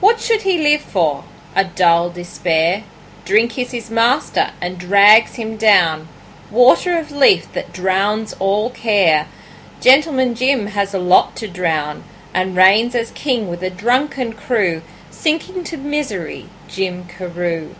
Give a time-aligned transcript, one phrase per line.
[0.00, 1.24] What should he live for?
[1.54, 2.84] A dull despair!
[3.26, 6.08] Drink is his master and drags him down,
[6.50, 9.28] Water of Lethe that drowns all care.
[9.82, 14.32] Gentleman Jim has a lot to drown, And he reigns as king with a drunken
[14.32, 14.80] crew,
[15.10, 17.74] Sinking to misery, Jim Carew.